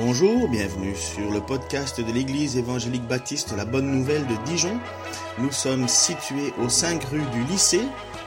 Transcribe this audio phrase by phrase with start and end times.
[0.00, 4.78] Bonjour, bienvenue sur le podcast de l'Église évangélique baptiste La Bonne Nouvelle de Dijon.
[5.38, 7.82] Nous sommes situés aux 5 rue du lycée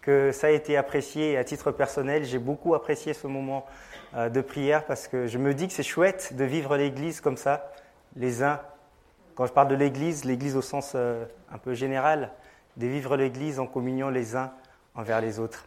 [0.00, 2.24] que ça a été apprécié à titre personnel.
[2.24, 3.66] J'ai beaucoup apprécié ce moment
[4.14, 7.36] euh, de prière parce que je me dis que c'est chouette de vivre l'église comme
[7.36, 7.70] ça,
[8.14, 8.60] les uns
[9.36, 12.32] quand je parle de l'Église, l'Église au sens euh, un peu général,
[12.78, 14.50] de vivre l'Église en communion les uns
[14.94, 15.66] envers les autres.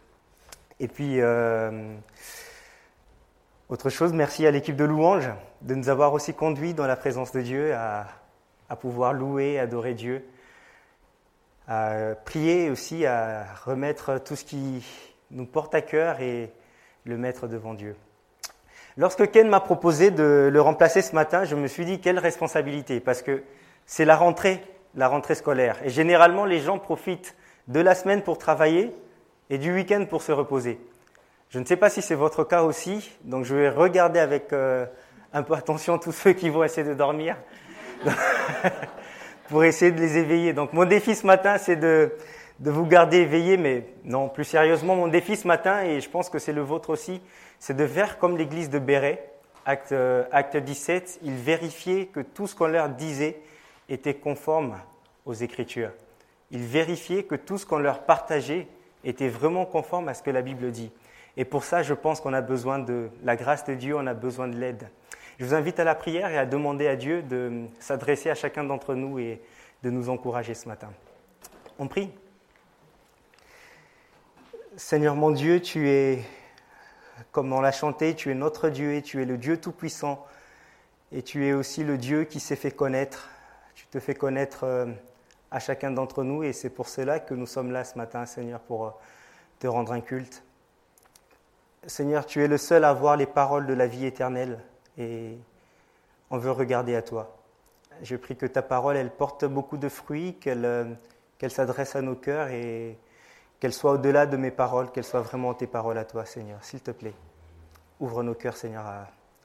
[0.80, 1.94] Et puis, euh,
[3.68, 5.30] autre chose, merci à l'équipe de louange
[5.62, 8.08] de nous avoir aussi conduits dans la présence de Dieu, à,
[8.68, 10.24] à pouvoir louer, adorer Dieu,
[11.68, 14.84] à prier aussi, à remettre tout ce qui
[15.30, 16.52] nous porte à cœur et
[17.04, 17.94] le mettre devant Dieu.
[18.96, 22.98] Lorsque Ken m'a proposé de le remplacer ce matin, je me suis dit quelle responsabilité,
[22.98, 23.44] parce que
[23.86, 24.62] c'est la rentrée,
[24.94, 25.76] la rentrée scolaire.
[25.84, 27.34] Et généralement, les gens profitent
[27.68, 28.94] de la semaine pour travailler
[29.50, 30.80] et du week-end pour se reposer.
[31.50, 34.86] Je ne sais pas si c'est votre cas aussi, donc je vais regarder avec euh,
[35.32, 37.36] un peu attention tous ceux qui vont essayer de dormir
[39.48, 40.52] pour essayer de les éveiller.
[40.52, 42.12] Donc mon défi ce matin, c'est de,
[42.60, 46.28] de vous garder éveillés, mais non, plus sérieusement, mon défi ce matin, et je pense
[46.28, 47.20] que c'est le vôtre aussi,
[47.58, 49.30] c'est de faire comme l'église de Béret,
[49.64, 53.40] acte, euh, acte 17, ils vérifiaient que tout ce qu'on leur disait
[53.90, 54.78] étaient conformes
[55.26, 55.92] aux Écritures.
[56.50, 58.66] Ils vérifiaient que tout ce qu'on leur partageait
[59.04, 60.90] était vraiment conforme à ce que la Bible dit.
[61.36, 64.14] Et pour ça, je pense qu'on a besoin de la grâce de Dieu, on a
[64.14, 64.88] besoin de l'aide.
[65.38, 68.64] Je vous invite à la prière et à demander à Dieu de s'adresser à chacun
[68.64, 69.40] d'entre nous et
[69.82, 70.90] de nous encourager ce matin.
[71.78, 72.10] On prie.
[74.76, 76.22] Seigneur mon Dieu, tu es,
[77.32, 80.26] comme on l'a chanté, tu es notre Dieu et tu es le Dieu Tout-Puissant.
[81.12, 83.30] Et tu es aussi le Dieu qui s'est fait connaître
[83.74, 84.86] tu te fais connaître euh,
[85.50, 88.60] à chacun d'entre nous et c'est pour cela que nous sommes là ce matin, Seigneur,
[88.60, 88.90] pour euh,
[89.58, 90.42] te rendre un culte.
[91.86, 94.60] Seigneur, tu es le seul à voir les paroles de la vie éternelle
[94.98, 95.38] et
[96.30, 97.36] on veut regarder à toi.
[98.02, 100.84] Je prie que ta parole, elle porte beaucoup de fruits, qu'elle euh,
[101.38, 102.98] qu'elle s'adresse à nos cœurs et
[103.60, 106.62] qu'elle soit au-delà de mes paroles, qu'elle soit vraiment tes paroles à toi, Seigneur.
[106.62, 107.14] S'il te plaît,
[107.98, 108.84] ouvre nos cœurs, Seigneur,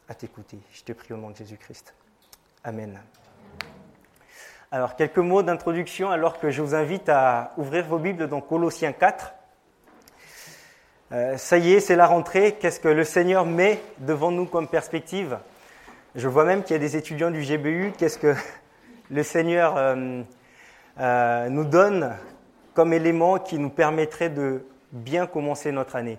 [0.09, 0.59] à t'écouter.
[0.73, 1.93] Je te prie au nom de Jésus-Christ.
[2.65, 2.99] Amen.
[4.71, 8.93] Alors, quelques mots d'introduction alors que je vous invite à ouvrir vos Bibles dans Colossiens
[8.93, 9.33] 4.
[11.11, 12.53] Euh, ça y est, c'est la rentrée.
[12.59, 15.37] Qu'est-ce que le Seigneur met devant nous comme perspective?
[16.15, 17.93] Je vois même qu'il y a des étudiants du GBU.
[17.95, 18.33] Qu'est-ce que
[19.11, 20.23] le Seigneur euh,
[20.99, 22.15] euh, nous donne
[22.73, 26.17] comme élément qui nous permettrait de bien commencer notre année?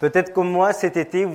[0.00, 1.28] Peut-être comme moi, cet été,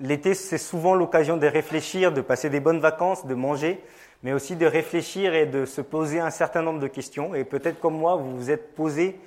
[0.00, 3.84] l'été, c'est souvent l'occasion de réfléchir, de passer des bonnes vacances, de manger
[4.22, 7.34] mais aussi de réfléchir et de se poser un certain nombre de questions.
[7.34, 9.18] Et peut-être comme moi, vous vous êtes posé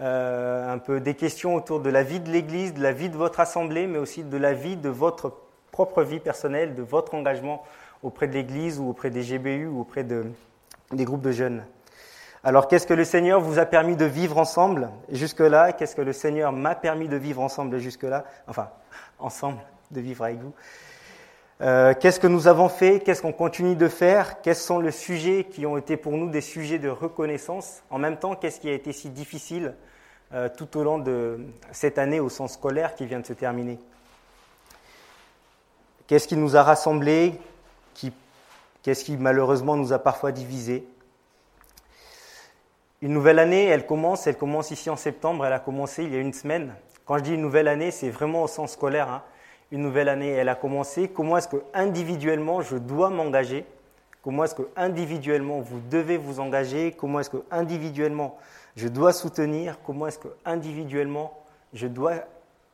[0.00, 3.16] euh, un peu des questions autour de la vie de l'Église, de la vie de
[3.16, 5.34] votre assemblée, mais aussi de la vie de votre
[5.70, 7.62] propre vie personnelle, de votre engagement
[8.02, 10.24] auprès de l'Église ou auprès des GBU ou auprès de,
[10.92, 11.64] des groupes de jeunes.
[12.42, 15.72] Alors qu'est-ce que le Seigneur vous a permis de vivre ensemble jusque-là?
[15.72, 18.24] Qu'est-ce que le Seigneur m'a permis de vivre ensemble jusque-là?
[18.48, 18.70] Enfin,
[19.18, 19.58] ensemble,
[19.90, 20.54] de vivre avec vous.
[21.62, 23.00] Euh, qu'est-ce que nous avons fait?
[23.00, 24.40] Qu'est-ce qu'on continue de faire?
[24.40, 27.82] Quels sont les sujets qui ont été pour nous des sujets de reconnaissance?
[27.90, 29.74] En même temps, qu'est-ce qui a été si difficile
[30.32, 31.38] euh, tout au long de
[31.70, 33.78] cette année au sens scolaire qui vient de se terminer?
[36.06, 37.38] Qu'est-ce qui nous a rassemblés
[38.82, 40.86] Qu'est-ce qui malheureusement nous a parfois divisés?
[43.02, 46.16] Une nouvelle année, elle commence, elle commence ici en septembre, elle a commencé il y
[46.16, 46.74] a une semaine.
[47.04, 49.10] Quand je dis une nouvelle année, c'est vraiment au sens scolaire.
[49.10, 49.22] Hein
[49.72, 51.08] une nouvelle année, elle a commencé.
[51.08, 53.64] Comment est-ce que individuellement je dois m'engager?
[54.22, 56.92] Comment est-ce que individuellement vous devez vous engager?
[56.92, 58.36] Comment est-ce que individuellement
[58.76, 59.78] je dois soutenir?
[59.86, 61.32] Comment est-ce que individuellement
[61.72, 62.14] je dois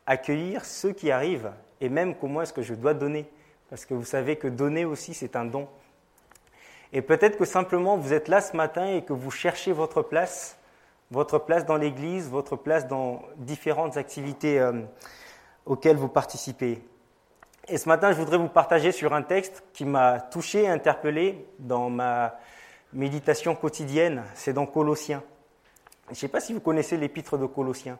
[0.06, 1.52] accueillir ceux qui arrivent?
[1.80, 3.28] Et même comment est-ce que je dois donner?
[3.68, 5.68] Parce que vous savez que donner aussi c'est un don.
[6.92, 10.56] Et peut-être que simplement vous êtes là ce matin et que vous cherchez votre place,
[11.10, 14.58] votre place dans l'Église, votre place dans différentes activités.
[14.58, 14.82] Euh,
[15.66, 16.82] auquel vous participez.
[17.68, 21.90] Et ce matin, je voudrais vous partager sur un texte qui m'a touché interpellé dans
[21.90, 22.38] ma
[22.92, 24.22] méditation quotidienne.
[24.34, 25.22] C'est dans Colossiens.
[26.06, 27.98] Je ne sais pas si vous connaissez l'épître de Colossiens.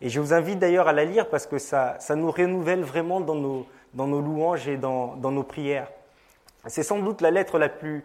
[0.00, 3.20] Et je vous invite d'ailleurs à la lire parce que ça, ça nous renouvelle vraiment
[3.20, 5.88] dans nos, dans nos louanges et dans, dans nos prières.
[6.66, 8.04] C'est sans doute la lettre la plus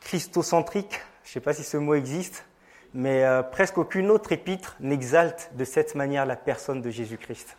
[0.00, 2.44] christocentrique, je ne sais pas si ce mot existe,
[2.92, 7.56] mais euh, presque aucune autre épître n'exalte de cette manière la personne de Jésus-Christ.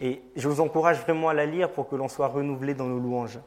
[0.00, 2.98] Et je vous encourage vraiment à la lire pour que l'on soit renouvelé dans nos
[2.98, 3.38] louanges.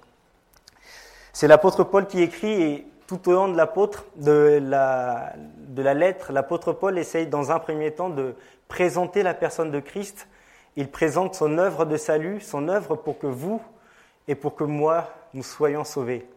[1.33, 5.33] C'est l'apôtre Paul qui écrit et tout au long de l'apôtre, de la,
[5.75, 8.35] la lettre, l'apôtre Paul essaye dans un premier temps de
[8.67, 10.27] présenter la personne de Christ.
[10.75, 13.61] Il présente son œuvre de salut, son œuvre pour que vous
[14.27, 16.27] et pour que moi, nous soyons sauvés.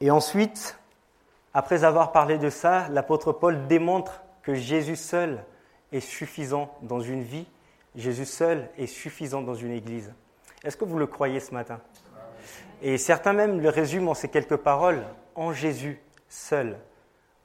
[0.00, 0.78] Et ensuite,
[1.54, 5.42] après avoir parlé de ça, l'apôtre Paul démontre que Jésus seul
[5.92, 7.46] est suffisant dans une vie,
[7.94, 10.12] Jésus seul est suffisant dans une église.
[10.64, 11.80] Est-ce que vous le croyez ce matin?
[12.82, 15.04] Et certains même le résument en ces quelques paroles,
[15.34, 16.78] en Jésus seul,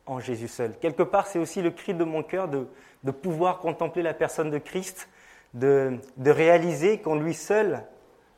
[0.06, 0.78] en Jésus seul.
[0.80, 2.68] Quelque part, c'est aussi le cri de mon cœur de,
[3.04, 5.10] de, pouvoir contempler la personne de Christ,
[5.54, 7.84] de, de réaliser qu'en lui seul,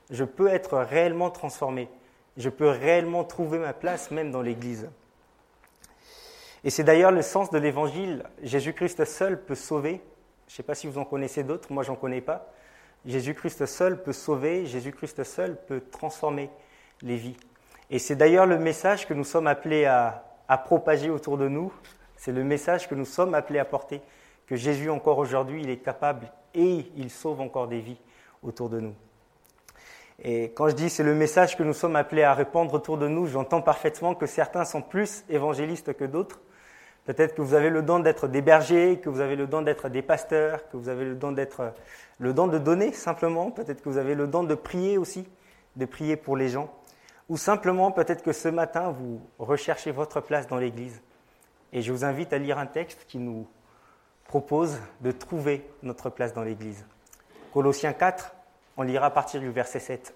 [0.10, 1.90] je peux être réellement transformé,
[2.38, 4.90] je peux réellement trouver ma place même dans l'Église.
[6.64, 8.24] Et c'est d'ailleurs le sens de l'évangile.
[8.42, 10.02] Jésus-Christ seul peut sauver.
[10.48, 12.52] Je ne sais pas si vous en connaissez d'autres, moi j'en connais pas.
[13.06, 16.50] Jésus-Christ seul peut sauver, Jésus-Christ seul peut transformer
[17.02, 17.38] les vies.
[17.90, 21.72] Et c'est d'ailleurs le message que nous sommes appelés à, à propager autour de nous.
[22.16, 24.02] C'est le message que nous sommes appelés à porter.
[24.48, 28.00] Que Jésus encore aujourd'hui, il est capable et il sauve encore des vies
[28.42, 28.96] autour de nous.
[30.24, 33.08] Et quand je dis c'est le message que nous sommes appelés à répandre autour de
[33.08, 36.40] nous, j'entends parfaitement que certains sont plus évangélistes que d'autres.
[37.06, 39.90] Peut-être que vous avez le don d'être des bergers, que vous avez le don d'être
[39.90, 41.74] des pasteurs, que vous avez le don d'être
[42.20, 43.52] le don de donner simplement.
[43.52, 45.28] Peut-être que vous avez le don de prier aussi,
[45.76, 46.74] de prier pour les gens.
[47.30, 51.02] Ou simplement, peut-être que ce matin, vous recherchez votre place dans l'Église.
[51.74, 53.48] Et je vous invite à lire un texte qui nous
[54.28, 56.86] propose de trouver notre place dans l'Église.
[57.54, 58.36] Colossiens 4,
[58.78, 60.14] on lira à partir du verset 7.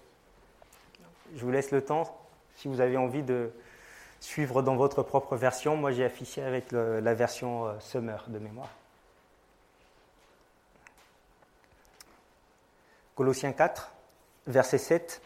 [1.35, 2.17] Je vous laisse le temps,
[2.55, 3.51] si vous avez envie de,
[4.19, 5.75] suivre dans votre propre version.
[5.75, 8.69] Moi, j'ai affiché avec la version euh, Summer de mémoire.
[13.15, 13.91] Colossiens 4,
[14.47, 15.21] verset 7.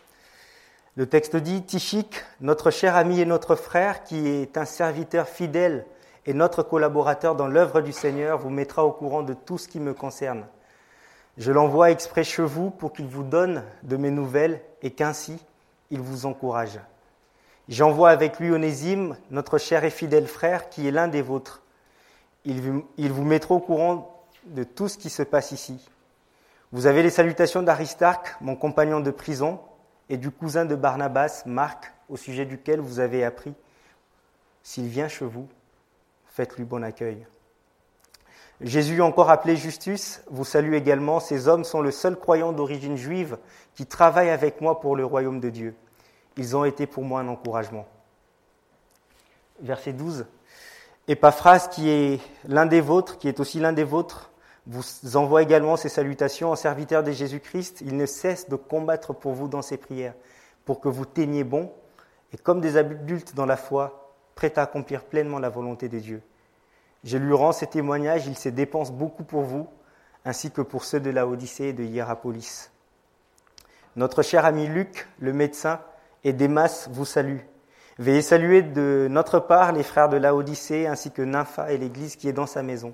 [0.95, 5.85] Le texte dit Tichik, notre cher ami et notre frère, qui est un serviteur fidèle
[6.25, 9.79] et notre collaborateur dans l'œuvre du Seigneur, vous mettra au courant de tout ce qui
[9.79, 10.45] me concerne.
[11.37, 15.43] Je l'envoie exprès chez vous pour qu'il vous donne de mes nouvelles et qu'ainsi
[15.89, 16.79] il vous encourage.
[17.69, 21.61] J'envoie avec lui Onésime, notre cher et fidèle frère, qui est l'un des vôtres.
[22.45, 25.89] Il vous mettra au courant de tout ce qui se passe ici.
[26.73, 29.59] Vous avez les salutations d'Aristarque, mon compagnon de prison,
[30.09, 33.53] et du cousin de Barnabas, Marc, au sujet duquel vous avez appris.
[34.63, 35.47] S'il vient chez vous,
[36.27, 37.25] faites-lui bon accueil.
[38.59, 41.19] Jésus, encore appelé Justus, vous salue également.
[41.19, 43.37] Ces hommes sont le seul croyant d'origine juive
[43.75, 45.75] qui travaille avec moi pour le royaume de Dieu.
[46.37, 47.85] Ils ont été pour moi un encouragement.
[49.61, 50.25] Verset 12.
[51.07, 54.31] Epaphras, qui est l'un des vôtres, qui est aussi l'un des vôtres,
[54.65, 57.81] vous envoie également ses salutations en serviteur de Jésus-Christ.
[57.81, 60.13] Il ne cesse de combattre pour vous dans ses prières,
[60.65, 61.71] pour que vous teniez bon,
[62.31, 66.21] et comme des adultes dans la foi, prêts à accomplir pleinement la volonté de Dieu.
[67.03, 69.67] Je lui rends ces témoignages, il se dépense beaucoup pour vous,
[70.25, 72.71] ainsi que pour ceux de la Odyssée et de Hierapolis.
[73.97, 75.81] Notre cher ami Luc, le médecin,
[76.23, 77.39] et Démas vous salue.
[77.99, 82.27] Veuillez saluer de notre part les frères de Laodicée ainsi que Nympha et l'Église qui
[82.27, 82.93] est dans sa maison.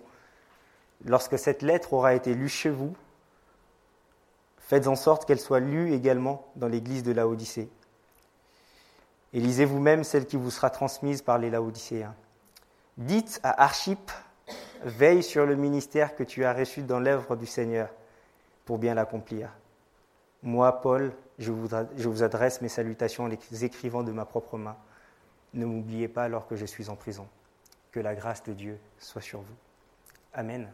[1.06, 2.94] Lorsque cette lettre aura été lue chez vous,
[4.58, 7.70] faites en sorte qu'elle soit lue également dans l'Église de Laodicée.
[9.32, 12.16] Et lisez vous-même celle qui vous sera transmise par les Laodicéens.
[12.98, 14.12] Dites à Archip,
[14.84, 17.90] veille sur le ministère que tu as reçu dans l'œuvre du Seigneur
[18.66, 19.50] pour bien l'accomplir.
[20.44, 24.76] Moi, Paul, je vous, adresse mes salutations en les écrivant de ma propre main.
[25.54, 27.28] Ne m'oubliez pas alors que je suis en prison.
[27.92, 29.56] Que la grâce de Dieu soit sur vous.
[30.34, 30.70] Amen.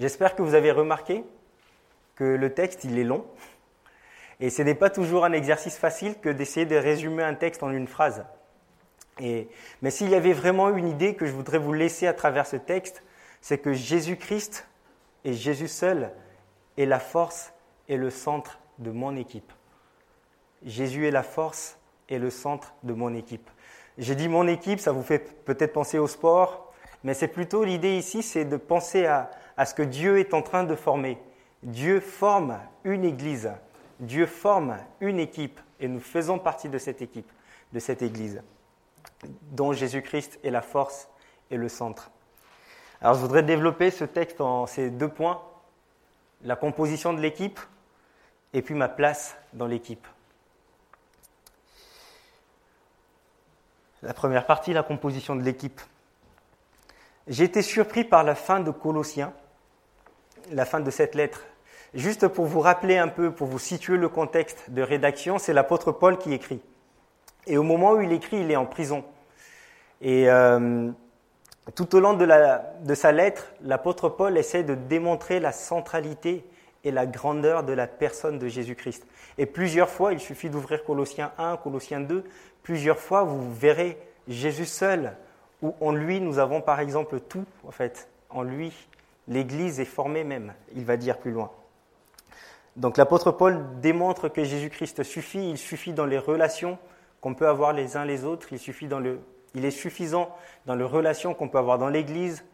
[0.00, 1.24] J'espère que vous avez remarqué
[2.16, 3.26] que le texte, il est long.
[4.40, 7.70] Et ce n'est pas toujours un exercice facile que d'essayer de résumer un texte en
[7.70, 8.24] une phrase.
[9.20, 12.56] mais s'il y avait vraiment une idée que je voudrais vous laisser à travers ce
[12.56, 13.02] texte,
[13.40, 14.66] c'est que Jésus-Christ
[15.24, 16.12] et Jésus seul
[16.76, 17.52] est la force
[17.88, 19.52] et le centre de mon équipe.
[20.64, 23.48] Jésus est la force et le centre de mon équipe.
[23.96, 26.72] J'ai dit mon équipe, ça vous fait peut-être penser au sport,
[27.04, 30.42] mais c'est plutôt l'idée ici, c'est de penser à, à ce que Dieu est en
[30.42, 31.18] train de former.
[31.62, 33.50] Dieu forme une église,
[34.00, 37.30] Dieu forme une équipe, et nous faisons partie de cette équipe,
[37.72, 38.42] de cette église,
[39.50, 41.08] dont Jésus-Christ est la force
[41.50, 42.10] est le centre.
[43.00, 45.42] Alors je voudrais développer ce texte en ces deux points,
[46.42, 47.58] la composition de l'équipe
[48.52, 50.06] et puis ma place dans l'équipe.
[54.02, 55.80] La première partie, la composition de l'équipe.
[57.26, 59.32] J'ai été surpris par la fin de Colossiens,
[60.52, 61.44] la fin de cette lettre.
[61.94, 65.90] Juste pour vous rappeler un peu, pour vous situer le contexte de rédaction, c'est l'apôtre
[65.90, 66.60] Paul qui écrit.
[67.46, 69.04] Et au moment où il écrit, il est en prison.
[70.00, 70.90] Et euh,
[71.74, 72.26] tout au long de,
[72.84, 76.44] de sa lettre, l'apôtre Paul essaie de démontrer la centralité
[76.84, 79.06] et la grandeur de la personne de Jésus-Christ.
[79.36, 82.24] Et plusieurs fois, il suffit d'ouvrir Colossiens 1, Colossiens 2,
[82.62, 85.16] plusieurs fois, vous verrez Jésus seul,
[85.62, 88.08] où en lui, nous avons par exemple tout, en fait.
[88.30, 88.72] En lui,
[89.26, 91.50] l'Église est formée même, il va dire plus loin.
[92.76, 96.78] Donc l'apôtre Paul démontre que Jésus-Christ suffit, il suffit dans les relations
[97.20, 99.18] qu'on peut avoir les uns les autres, il, suffit dans le,
[99.54, 100.34] il est suffisant
[100.66, 102.44] dans les relations qu'on peut avoir dans l'Église,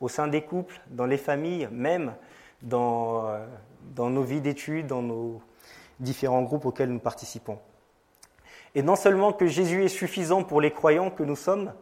[0.00, 2.14] au sein des couples, dans les familles, même
[2.62, 3.46] dans, euh,
[3.94, 5.40] dans nos vies d'études, dans nos
[6.00, 7.58] différents groupes auxquels nous participons.
[8.74, 11.72] Et non seulement que Jésus est suffisant pour les croyants que nous sommes,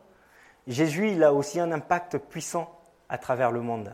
[0.66, 2.78] Jésus il a aussi un impact puissant
[3.08, 3.92] à travers le monde.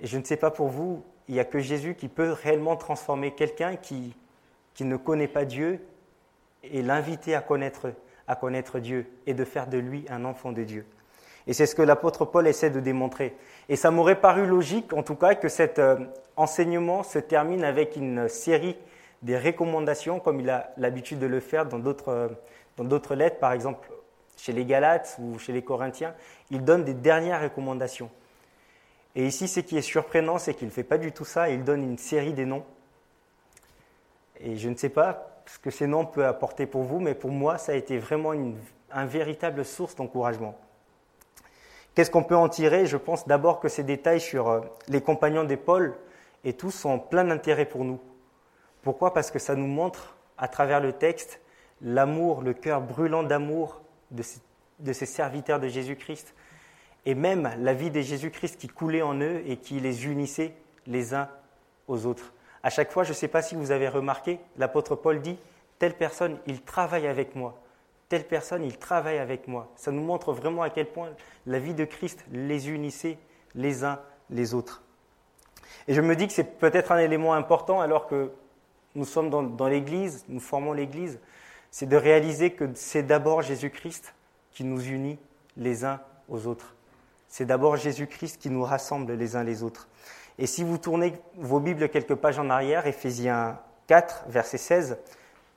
[0.00, 2.76] Et je ne sais pas pour vous, il n'y a que Jésus qui peut réellement
[2.76, 4.16] transformer quelqu'un qui,
[4.74, 5.84] qui ne connaît pas Dieu
[6.62, 7.92] et l'inviter à connaître,
[8.26, 10.86] à connaître Dieu et de faire de lui un enfant de Dieu.
[11.46, 13.36] Et c'est ce que l'apôtre Paul essaie de démontrer.
[13.68, 15.96] Et ça m'aurait paru logique, en tout cas, que cet euh,
[16.36, 18.76] enseignement se termine avec une série
[19.22, 22.28] des recommandations, comme il a l'habitude de le faire dans d'autres, euh,
[22.76, 23.88] dans d'autres lettres, par exemple
[24.36, 26.14] chez les Galates ou chez les Corinthiens.
[26.50, 28.10] Il donne des dernières recommandations.
[29.14, 31.64] Et ici, ce qui est surprenant, c'est qu'il ne fait pas du tout ça, il
[31.64, 32.64] donne une série des noms.
[34.40, 37.30] Et je ne sais pas ce que ces noms peuvent apporter pour vous, mais pour
[37.30, 38.56] moi, ça a été vraiment une,
[38.90, 40.58] un véritable source d'encouragement.
[41.94, 42.86] Qu'est-ce qu'on peut en tirer?
[42.86, 45.94] Je pense d'abord que ces détails sur euh, les compagnons des Paul
[46.44, 48.00] et tous sont plein d'intérêt pour nous.
[48.82, 49.12] Pourquoi?
[49.12, 51.40] Parce que ça nous montre, à travers le texte,
[51.80, 54.22] l'amour, le cœur brûlant d'amour de
[54.82, 56.34] de ces serviteurs de Jésus-Christ,
[57.06, 60.54] et même la vie de Jésus-Christ qui coulait en eux et qui les unissait
[60.86, 61.28] les uns
[61.88, 62.32] aux autres.
[62.62, 65.38] À chaque fois, je ne sais pas si vous avez remarqué, l'apôtre Paul dit,
[65.78, 67.60] telle personne, il travaille avec moi
[68.12, 69.72] telle personne, il travaille avec moi.
[69.74, 71.08] Ça nous montre vraiment à quel point
[71.46, 73.16] la vie de Christ les unissait
[73.54, 74.82] les uns les autres.
[75.88, 78.30] Et je me dis que c'est peut-être un élément important alors que
[78.96, 81.20] nous sommes dans, l'Église, nous formons l'Église,
[81.70, 84.12] c'est de réaliser que c'est d'abord Jésus-Christ
[84.50, 85.18] qui nous unit
[85.56, 86.76] les uns aux autres.
[87.28, 89.88] C'est d'abord Jésus-Christ qui nous rassemble les uns les autres.
[90.36, 94.98] Et si vous tournez vos Bibles quelques pages en arrière, Éphésiens 4, verset 16,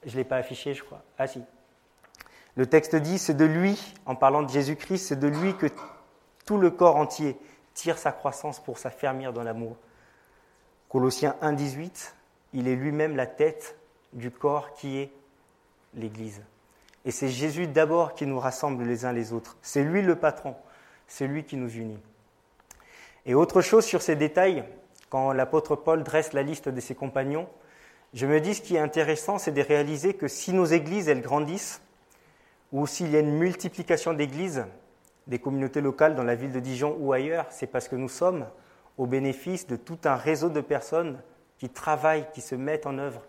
[0.05, 1.03] je ne l'ai pas affiché, je crois.
[1.17, 1.41] Ah si,
[2.55, 5.67] le texte dit, c'est de lui, en parlant de Jésus-Christ, c'est de lui que
[6.45, 7.37] tout le corps entier
[7.73, 9.75] tire sa croissance pour s'affermir dans l'amour.
[10.89, 12.15] Colossiens 1, 18,
[12.53, 13.75] il est lui-même la tête
[14.13, 15.11] du corps qui est
[15.93, 16.41] l'Église.
[17.03, 19.57] Et c'est Jésus d'abord qui nous rassemble les uns les autres.
[19.61, 20.55] C'est lui le patron,
[21.07, 21.99] c'est lui qui nous unit.
[23.25, 24.63] Et autre chose sur ces détails,
[25.09, 27.47] quand l'apôtre Paul dresse la liste de ses compagnons,
[28.13, 31.21] je me dis ce qui est intéressant, c'est de réaliser que si nos églises, elles
[31.21, 31.81] grandissent,
[32.71, 34.65] ou s'il y a une multiplication d'églises,
[35.27, 38.45] des communautés locales dans la ville de Dijon ou ailleurs, c'est parce que nous sommes
[38.97, 41.19] au bénéfice de tout un réseau de personnes
[41.57, 43.21] qui travaillent, qui se mettent en œuvre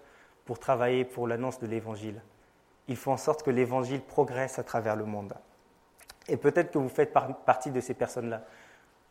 [0.45, 2.23] pour travailler pour l'annonce de l'Évangile.
[2.89, 5.35] Il faut en sorte que l'Évangile progresse à travers le monde.
[6.29, 8.45] Et peut-être que vous faites partie de ces personnes-là.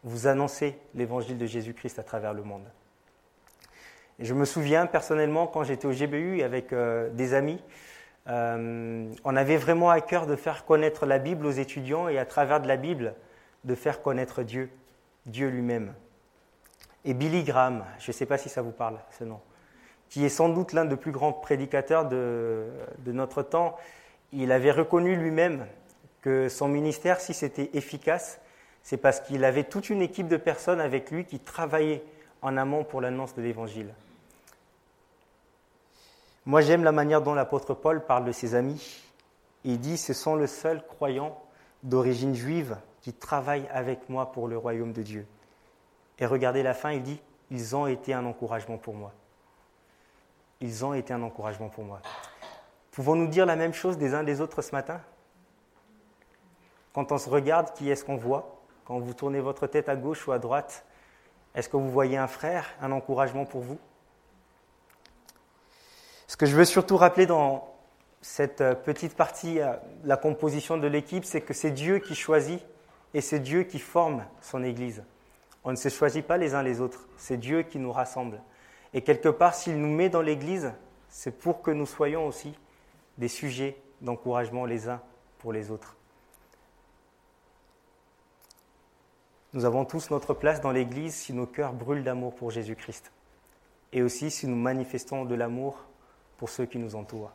[0.03, 2.65] Vous annoncez l'Évangile de Jésus-Christ à travers le monde.
[4.19, 7.61] Je me souviens personnellement quand j'étais au GBU avec euh, des amis,
[8.27, 12.25] euh, on avait vraiment à cœur de faire connaître la Bible aux étudiants et à
[12.25, 13.13] travers de la Bible,
[13.63, 14.69] de faire connaître Dieu,
[15.25, 15.93] Dieu lui-même.
[17.03, 19.39] Et Billy Graham, je ne sais pas si ça vous parle, ce nom,
[20.09, 22.65] qui est sans doute l'un des plus grands prédicateurs de,
[22.99, 23.77] de notre temps,
[24.31, 25.67] il avait reconnu lui-même
[26.21, 28.39] que son ministère, si c'était efficace,
[28.81, 32.03] c'est parce qu'il avait toute une équipe de personnes avec lui qui travaillaient
[32.41, 33.93] en amont pour l'annonce de l'Évangile.
[36.45, 39.01] Moi, j'aime la manière dont l'apôtre Paul parle de ses amis.
[39.63, 41.41] Il dit, ce sont les seuls croyants
[41.81, 45.25] d'origine juive qui travaillent avec moi pour le royaume de Dieu.
[46.19, 49.11] Et regardez la fin, il dit, ils ont été un encouragement pour moi.
[50.61, 51.99] Ils ont été un encouragement pour moi.
[52.91, 55.01] Pouvons-nous dire la même chose des uns des autres ce matin?
[56.93, 58.61] Quand on se regarde, qui est-ce qu'on voit?
[58.85, 60.85] Quand vous tournez votre tête à gauche ou à droite,
[61.55, 63.79] est-ce que vous voyez un frère, un encouragement pour vous?
[66.35, 67.73] Ce que je veux surtout rappeler dans
[68.19, 69.71] cette euh, petite partie, euh,
[70.03, 72.59] la composition de l'équipe, c'est que c'est Dieu qui choisit
[73.13, 75.01] et c'est Dieu qui forme son Église.
[75.63, 78.41] On ne se choisit pas les uns les autres, c'est Dieu qui nous rassemble.
[78.93, 80.73] Et quelque part, s'il nous met dans l'Église,
[81.07, 82.53] c'est pour que nous soyons aussi
[83.17, 84.99] des sujets d'encouragement les uns
[85.37, 85.95] pour les autres.
[89.53, 93.13] Nous avons tous notre place dans l'Église si nos cœurs brûlent d'amour pour Jésus-Christ.
[93.93, 95.85] Et aussi si nous manifestons de l'amour
[96.37, 97.31] pour ceux qui nous entourent.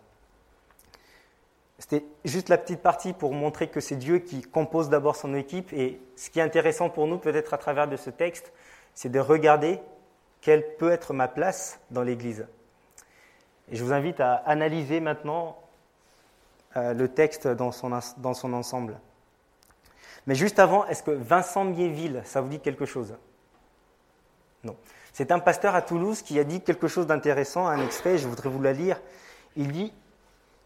[1.79, 5.73] C'était juste la petite partie pour montrer que c'est Dieu qui compose d'abord son équipe.
[5.73, 8.53] Et ce qui est intéressant pour nous, peut-être à travers de ce texte,
[8.95, 9.81] c'est de regarder
[10.43, 12.47] quelle peut être ma place dans l'Église.
[13.71, 15.57] Et je vous invite à analyser maintenant
[16.77, 19.01] euh, le texte dans son, dans son ensemble.
[20.27, 23.15] Mais juste avant, est-ce que Vincent Miéville, ça vous dit quelque chose?
[24.65, 24.77] Non.
[25.13, 28.49] C'est un pasteur à Toulouse qui a dit quelque chose d'intéressant, un extrait, je voudrais
[28.49, 29.01] vous la lire.
[29.57, 29.93] Il dit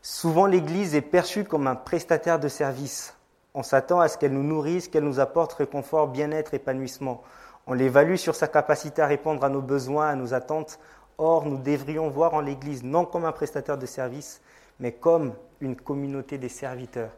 [0.02, 3.16] Souvent l'Église est perçue comme un prestataire de service.
[3.54, 7.22] On s'attend à ce qu'elle nous nourrisse, qu'elle nous apporte réconfort, bien-être, épanouissement.
[7.66, 10.78] On l'évalue sur sa capacité à répondre à nos besoins, à nos attentes.
[11.16, 14.42] Or, nous devrions voir en l'Église non comme un prestataire de service,
[14.78, 17.12] mais comme une communauté des serviteurs.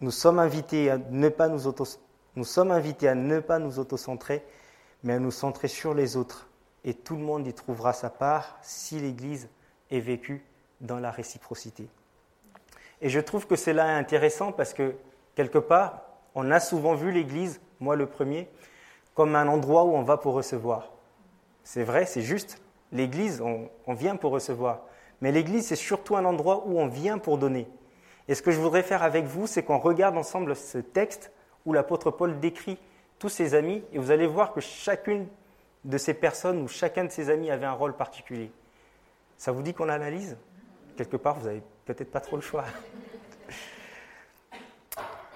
[0.00, 1.84] Nous sommes invités à ne pas nous, auto...
[2.36, 4.42] nous sommes invités à ne pas nous autocentrer,
[5.06, 6.48] mais à nous centrer sur les autres.
[6.84, 9.48] Et tout le monde y trouvera sa part si l'Église
[9.92, 10.44] est vécue
[10.80, 11.86] dans la réciprocité.
[13.00, 14.96] Et je trouve que cela est intéressant parce que,
[15.36, 16.02] quelque part,
[16.34, 18.48] on a souvent vu l'Église, moi le premier,
[19.14, 20.90] comme un endroit où on va pour recevoir.
[21.62, 22.60] C'est vrai, c'est juste.
[22.90, 24.80] L'Église, on, on, vient pour recevoir.
[25.20, 27.68] Mais l'Église, c'est surtout un endroit où on vient pour donner.
[28.26, 31.30] Et ce que je voudrais faire avec vous, c'est qu'on regarde ensemble ce texte
[31.64, 32.78] où l'apôtre Paul décrit
[33.18, 35.26] tous ses amis, et vous allez voir que chacune
[35.84, 38.50] de ces personnes ou chacun de ses amis avait un rôle particulier.
[39.38, 40.36] Ça vous dit qu'on analyse
[40.96, 42.64] quelque part, vous n'avez peut-être pas trop le choix.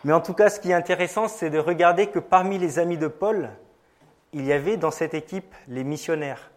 [0.05, 2.97] Mais en tout cas, ce qui est intéressant, c'est de regarder que parmi les amis
[2.97, 3.51] de Paul,
[4.33, 6.51] il y avait dans cette équipe les missionnaires.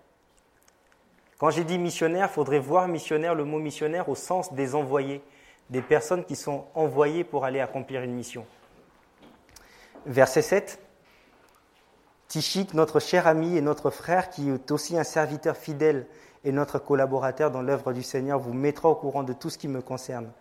[1.38, 5.22] Quand j'ai dit missionnaire, il faudrait voir missionnaire, le mot missionnaire au sens des envoyés,
[5.70, 8.46] des personnes qui sont envoyées pour aller accomplir une mission.
[10.06, 10.80] Verset 7.
[12.34, 16.08] Tichik, notre cher ami et notre frère, qui est aussi un serviteur fidèle
[16.44, 19.68] et notre collaborateur dans l'œuvre du Seigneur vous mettra au courant de tout ce qui
[19.68, 20.32] me concerne.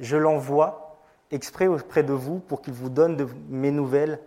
[0.00, 0.98] Je l'envoie
[1.30, 4.18] exprès auprès de vous pour qu'il vous donne mes nouvelles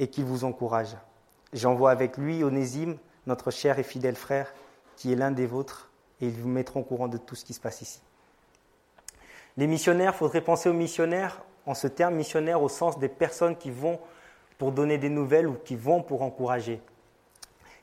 [0.00, 0.96] et qu'il vous encourage.
[1.52, 2.96] J'envoie avec lui Onésime,
[3.28, 4.52] notre cher et fidèle frère,
[4.96, 5.88] qui est l'un des vôtres,
[6.20, 8.00] et ils vous mettront au courant de tout ce qui se passe ici.
[9.56, 13.54] Les missionnaires, il faudrait penser aux missionnaires en ce terme missionnaire au sens des personnes
[13.54, 14.00] qui vont
[14.58, 16.80] pour donner des nouvelles ou qui vont pour encourager.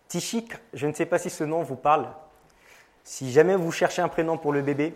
[0.07, 2.07] Tichik, je ne sais pas si ce nom vous parle,
[3.03, 4.93] si jamais vous cherchez un prénom pour le bébé,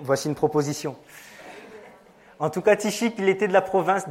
[0.00, 0.96] voici une proposition.
[2.38, 4.08] En tout cas, Tichik, il était de la province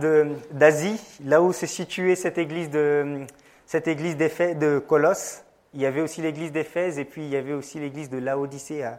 [0.51, 3.25] d'Asie, là où s'est située cette église de,
[3.65, 5.43] cette église de Colosse.
[5.73, 8.89] Il y avait aussi l'église d'Éphèse et puis il y avait aussi l'église de Laodicée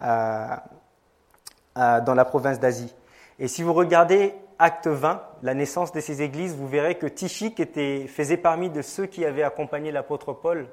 [0.00, 0.60] dans
[1.74, 2.94] la province d'Asie.
[3.38, 7.60] Et si vous regardez Acte 20, la naissance de ces églises, vous verrez que Tichik
[7.60, 10.68] était, faisait parmi de ceux qui avaient accompagné l'apôtre Paul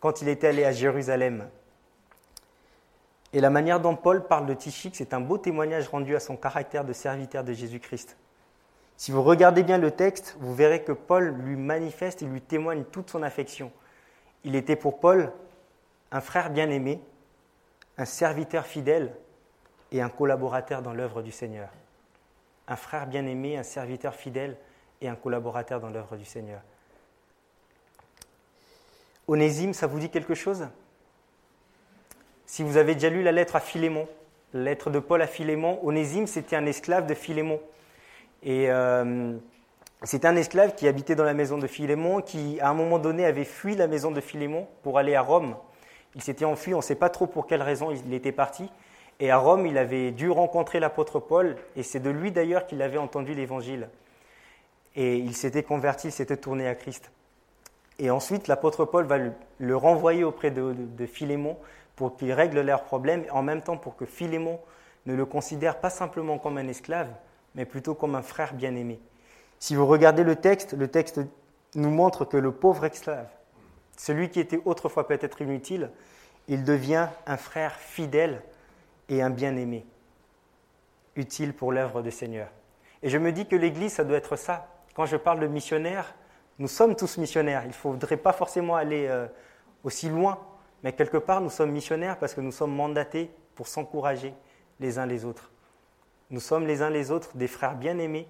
[0.00, 1.48] quand il était allé à Jérusalem.
[3.32, 6.36] Et la manière dont Paul parle de Tichik, c'est un beau témoignage rendu à son
[6.36, 8.16] caractère de serviteur de Jésus-Christ.
[8.96, 12.84] Si vous regardez bien le texte, vous verrez que Paul lui manifeste et lui témoigne
[12.84, 13.70] toute son affection.
[14.44, 15.32] Il était pour Paul
[16.10, 17.00] un frère bien-aimé,
[17.96, 19.14] un serviteur fidèle
[19.92, 21.68] et un collaborateur dans l'œuvre du Seigneur.
[22.70, 24.56] Un frère bien-aimé, un serviteur fidèle
[25.00, 26.60] et un collaborateur dans l'œuvre du Seigneur.
[29.26, 30.68] Onésime, ça vous dit quelque chose?
[32.46, 34.08] Si vous avez déjà lu la lettre à Philémon,
[34.54, 37.60] la lettre de Paul à Philémon, Onésime, c'était un esclave de Philémon.
[38.44, 39.36] Et euh,
[40.04, 43.26] c'était un esclave qui habitait dans la maison de Philémon, qui à un moment donné
[43.26, 45.56] avait fui la maison de Philémon pour aller à Rome.
[46.14, 48.70] Il s'était enfui, on ne sait pas trop pour quelle raison il était parti.
[49.20, 52.80] Et à Rome, il avait dû rencontrer l'apôtre Paul, et c'est de lui d'ailleurs qu'il
[52.80, 53.90] avait entendu l'évangile.
[54.96, 57.12] Et il s'était converti, il s'était tourné à Christ.
[57.98, 59.18] Et ensuite, l'apôtre Paul va
[59.58, 60.74] le, renvoyer auprès de,
[61.06, 61.58] Philémon
[61.96, 64.58] pour qu'il règle leurs problèmes, en même temps pour que Philémon
[65.04, 67.10] ne le considère pas simplement comme un esclave,
[67.54, 68.98] mais plutôt comme un frère bien-aimé.
[69.58, 71.20] Si vous regardez le texte, le texte
[71.74, 73.28] nous montre que le pauvre esclave,
[73.98, 75.90] celui qui était autrefois peut-être inutile,
[76.48, 78.40] il devient un frère fidèle
[79.10, 79.84] et un bien-aimé,
[81.16, 82.48] utile pour l'œuvre du Seigneur.
[83.02, 84.68] Et je me dis que l'Église, ça doit être ça.
[84.94, 86.14] Quand je parle de missionnaire,
[86.58, 87.64] nous sommes tous missionnaires.
[87.64, 89.26] Il ne faudrait pas forcément aller euh,
[89.84, 90.38] aussi loin,
[90.82, 94.32] mais quelque part, nous sommes missionnaires parce que nous sommes mandatés pour s'encourager
[94.78, 95.50] les uns les autres.
[96.30, 98.26] Nous sommes les uns les autres des frères bien-aimés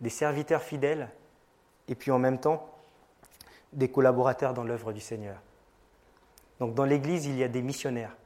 [0.00, 1.08] des serviteurs fidèles,
[1.88, 2.68] et puis en même temps,
[3.72, 5.36] des collaborateurs dans l'œuvre du Seigneur.
[6.60, 8.16] Donc dans l'Église, il y a des missionnaires.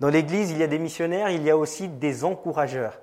[0.00, 3.00] Dans l'Église, il y a des missionnaires, il y a aussi des encourageurs.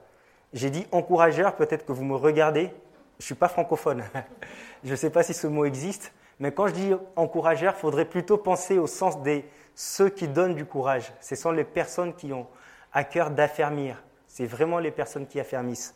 [0.53, 2.71] J'ai dit encourageurs, peut-être que vous me regardez,
[3.19, 4.03] je ne suis pas francophone,
[4.83, 8.05] je ne sais pas si ce mot existe, mais quand je dis encourageurs, il faudrait
[8.05, 11.11] plutôt penser au sens des ceux qui donnent du courage.
[11.21, 12.47] Ce sont les personnes qui ont
[12.93, 14.01] à cœur d'affermir.
[14.27, 15.95] C'est vraiment les personnes qui affermissent.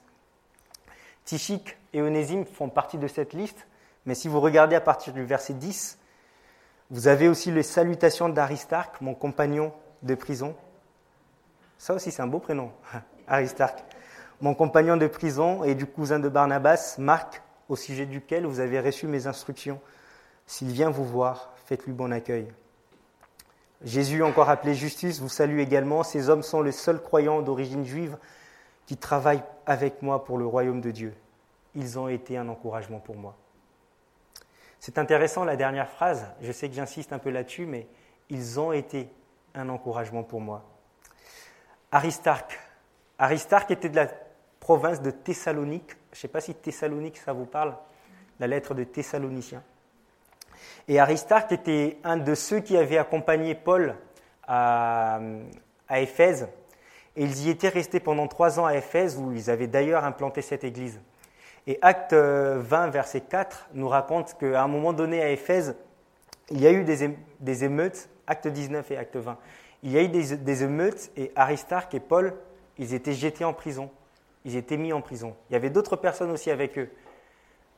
[1.23, 3.67] Tichik et Onésime font partie de cette liste,
[4.05, 5.97] mais si vous regardez à partir du verset 10,
[6.89, 10.55] vous avez aussi les salutations d'Aristarque, mon compagnon de prison.
[11.79, 12.71] Ça aussi, c'est un beau prénom,
[13.27, 13.79] Aristarque.
[14.41, 18.81] Mon compagnon de prison et du cousin de Barnabas, Marc, au sujet duquel vous avez
[18.81, 19.79] reçu mes instructions.
[20.45, 22.47] S'il vient vous voir, faites-lui bon accueil.
[23.81, 26.03] Jésus, encore appelé Justus, vous salue également.
[26.03, 28.17] Ces hommes sont les seuls croyants d'origine juive
[28.85, 31.13] qui travaillent avec moi pour le royaume de Dieu.
[31.75, 33.37] Ils ont été un encouragement pour moi.
[34.81, 37.87] C'est intéressant la dernière phrase, je sais que j'insiste un peu là-dessus, mais
[38.29, 39.09] ils ont été
[39.55, 40.65] un encouragement pour moi.
[41.91, 42.59] Aristarque.
[43.17, 44.07] Aristarque était de la
[44.59, 45.91] province de Thessalonique.
[46.11, 47.75] Je ne sais pas si Thessalonique, ça vous parle,
[48.39, 49.63] la lettre de Thessaloniciens.
[50.87, 53.95] Et Aristarque était un de ceux qui avaient accompagné Paul
[54.47, 55.19] à,
[55.91, 56.47] Éphèse.
[57.15, 60.41] Et ils y étaient restés pendant trois ans à Éphèse, où ils avaient d'ailleurs implanté
[60.41, 60.99] cette église.
[61.67, 65.75] Et Acte 20, verset 4, nous raconte qu'à un moment donné à Éphèse,
[66.49, 69.37] il y a eu des, émeutes, Acte 19 et Acte 20.
[69.83, 72.35] Il y a eu des, émeutes et Aristarque et Paul,
[72.77, 73.89] ils étaient jetés en prison.
[74.45, 75.35] Ils étaient mis en prison.
[75.49, 76.89] Il y avait d'autres personnes aussi avec eux.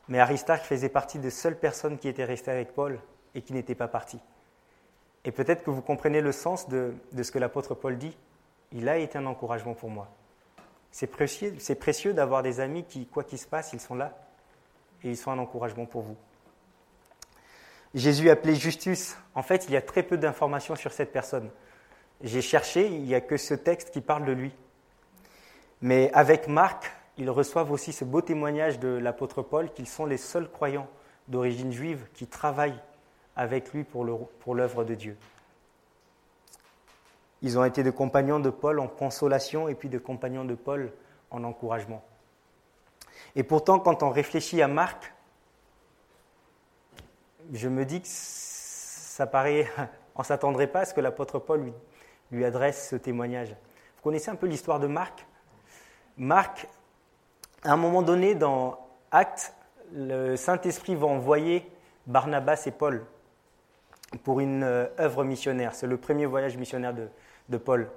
[0.08, 2.98] Mais Aristarque faisait partie des seules personnes qui étaient restées avec Paul
[3.34, 4.20] et qui n'étaient pas parties.
[5.24, 8.16] Et peut-être que vous comprenez le sens de, ce que l'apôtre Paul dit.
[8.72, 10.08] Il a été un encouragement pour moi.
[10.90, 14.18] C'est précieux, c'est précieux d'avoir des amis qui, quoi qu'il se passe, ils sont là
[15.04, 16.16] et ils sont un encouragement pour vous.
[17.94, 19.16] Jésus appelé Justus.
[19.34, 21.50] En fait, il y a très peu d'informations sur cette personne.
[22.22, 24.52] J'ai cherché, il n'y a que ce texte qui parle de lui.
[25.80, 30.16] Mais avec Marc, ils reçoivent aussi ce beau témoignage de l'apôtre Paul qu'ils sont les
[30.16, 30.88] seuls croyants
[31.28, 32.80] d'origine juive qui travaillent
[33.34, 34.04] avec lui pour
[34.54, 35.16] l'œuvre de Dieu.
[37.42, 40.92] Ils ont été des compagnons de Paul en consolation et puis des compagnons de Paul
[41.30, 42.04] en encouragement.
[43.34, 45.12] Et pourtant, quand on réfléchit à Marc,
[47.52, 49.66] je me dis que ça paraît,
[50.14, 51.72] on ne s'attendrait pas à ce que l'apôtre Paul lui,
[52.32, 53.50] lui adresse ce témoignage.
[53.50, 55.26] Vous connaissez un peu l'histoire de Marc?
[56.16, 56.66] Marc
[57.64, 58.78] à un moment donné, dans
[59.12, 59.54] Actes,
[59.92, 61.70] le Saint-Esprit va envoyer
[62.06, 63.04] Barnabas et Paul
[64.24, 65.74] pour une euh, œuvre missionnaire.
[65.74, 66.92] C'est le premier voyage missionnaire
[67.48, 67.88] de, Paul.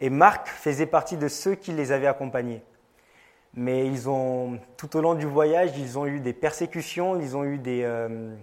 [0.00, 2.62] Et Marc faisait partie de ceux qui les avaient accompagnés.
[3.54, 7.44] Mais ils ont, tout au long du voyage, ils ont eu des persécutions, ils ont
[7.44, 8.34] eu des, euh,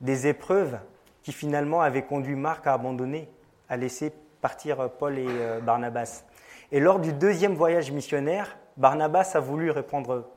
[0.00, 0.78] des épreuves
[1.22, 3.28] qui finalement avaient conduit Marc à abandonner,
[3.68, 6.24] à laisser partir Paul et euh, Barnabas.
[6.72, 10.28] Et lors du deuxième voyage missionnaire, Barnabas a voulu répondre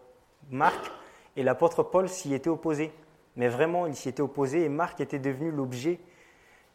[0.49, 0.91] Marc
[1.35, 2.91] et l'apôtre Paul s'y était opposé.
[3.35, 5.99] Mais vraiment, il s'y était opposé et Marc était devenu l'objet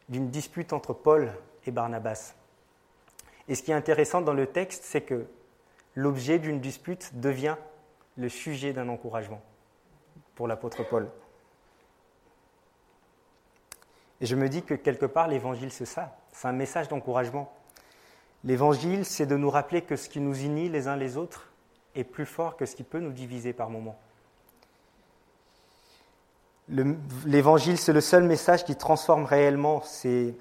[0.08, 1.32] d'une dispute entre Paul
[1.66, 2.34] et Barnabas.
[3.48, 5.26] Et ce qui est intéressant dans le texte, c'est que
[5.94, 7.56] l'objet d'une dispute devient
[8.16, 9.42] le sujet d'un encouragement
[10.34, 11.08] pour l'apôtre Paul.
[14.20, 16.16] Et je me dis que quelque part, l'évangile, c'est ça.
[16.35, 17.51] C'est un message d'encouragement.
[18.42, 21.49] L'évangile, c'est de nous rappeler que ce qui nous unit les uns les autres,
[21.94, 23.97] est plus fort que ce qui peut nous diviser par moments.
[27.25, 29.83] L'évangile, c'est le seul message qui transforme réellement.
[30.05, 30.35] Il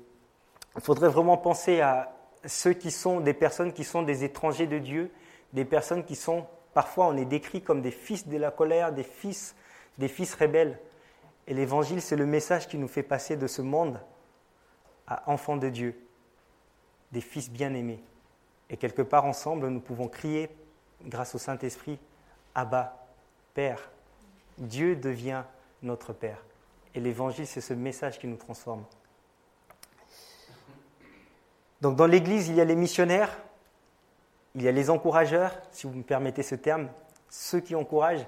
[0.79, 2.11] faudrait vraiment penser à
[2.45, 5.11] ceux qui sont des personnes qui sont des étrangers de Dieu,
[5.53, 9.03] des personnes qui sont, parfois on est décrit comme des fils de la colère, des
[9.03, 9.55] fils,
[9.99, 10.79] des fils rebelles.
[11.45, 13.99] Et l'évangile, c'est le message qui nous fait passer de ce monde
[15.27, 15.95] enfants de Dieu,
[17.11, 18.01] des fils bien-aimés.
[18.69, 20.49] Et quelque part ensemble, nous pouvons crier
[21.05, 21.99] grâce au Saint-Esprit,
[22.55, 23.05] Abba,
[23.53, 23.91] Père.
[24.57, 25.43] Dieu devient
[25.81, 26.43] notre Père.
[26.95, 28.83] Et l'Évangile, c'est ce message qui nous transforme.
[31.81, 33.37] Donc dans l'Église, il y a les missionnaires,
[34.55, 36.87] il y a les encourageurs, si vous me permettez ce terme,
[37.29, 38.25] ceux qui encouragent,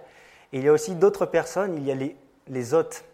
[0.51, 2.17] et il y a aussi d'autres personnes, il y a les,
[2.47, 3.05] les hôtes.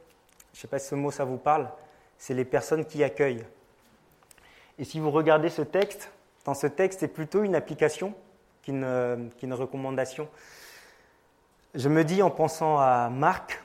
[0.54, 1.70] Je ne sais pas si ce mot ça vous parle,
[2.18, 3.46] c'est les personnes qui accueillent.
[4.82, 6.10] Et si vous regardez ce texte,
[6.44, 8.15] dans ce texte, c'est plutôt une application
[8.63, 8.84] qu'une
[9.54, 10.28] recommandation.
[11.76, 13.63] Je me dis en pensant à Marc,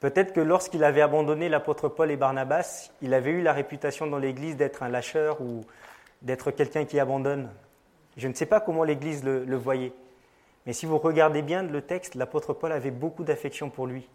[0.00, 4.18] peut-être que lorsqu'il avait abandonné l'apôtre Paul et Barnabas, il avait eu la réputation dans
[4.18, 5.64] l'Église d'être un lâcheur ou
[6.20, 7.48] d'être quelqu'un qui abandonne.
[8.18, 9.94] Je ne sais pas comment l'Église le, voyait.
[10.66, 14.06] Mais si vous regardez bien le texte, l'apôtre Paul avait beaucoup d'affection pour lui.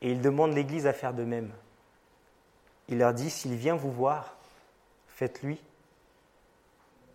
[0.00, 1.50] Et il demande l'Église à faire de même.
[2.88, 4.38] Il leur dit, s'il vient vous voir,
[5.08, 5.60] faites-lui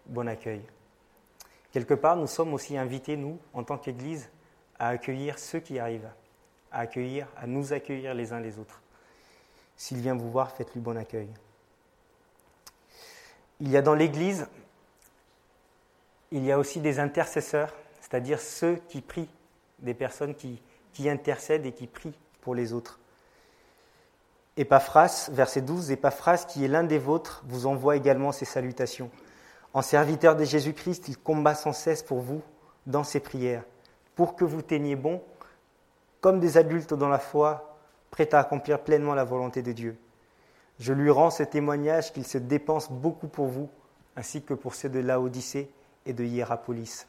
[0.09, 0.61] bon accueil.
[1.71, 4.29] Quelque part, nous sommes aussi invités, nous, en tant qu'Église,
[4.79, 6.09] à accueillir ceux qui arrivent,
[6.71, 8.81] à accueillir, à nous accueillir les uns les autres.
[9.77, 11.29] S'il vient vous voir, faites-lui bon accueil.
[13.59, 14.47] Il y a dans l'Église,
[16.31, 19.29] il y a aussi des intercesseurs, c'est-à-dire ceux qui prient,
[19.79, 20.61] des personnes qui,
[20.93, 22.99] qui intercèdent et qui prient pour les autres.
[24.57, 29.09] Epaphras, verset 12, Epaphras, qui est l'un des vôtres, vous envoie également ses salutations.
[29.73, 32.41] En serviteur de Jésus-Christ, il combat sans cesse pour vous
[32.87, 33.63] dans ses prières,
[34.15, 35.21] pour que vous teniez bon,
[36.21, 37.77] comme des adultes dans la foi,
[38.09, 39.97] prêts à accomplir pleinement la volonté de Dieu.
[40.79, 43.69] Je lui rends ce témoignage qu'il se dépense beaucoup pour vous,
[44.15, 45.71] ainsi que pour ceux de Laodicée
[46.05, 47.07] et de Hierapolis.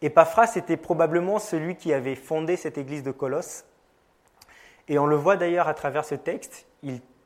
[0.00, 3.64] Epaphras était probablement celui qui avait fondé cette église de Colosse.
[4.88, 6.66] Et on le voit d'ailleurs à travers ce texte,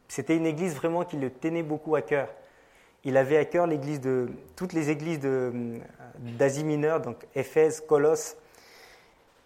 [0.09, 2.29] c'était une église vraiment qui le tenait beaucoup à cœur.
[3.05, 5.21] Il avait à cœur l'église de, toutes les églises
[6.19, 8.37] d'Asie mineure, donc Éphèse, Colosse.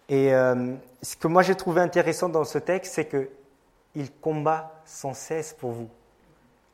[0.09, 5.13] Et euh, ce que moi j'ai trouvé intéressant dans ce texte, c'est qu'il combat sans
[5.13, 5.89] cesse pour vous.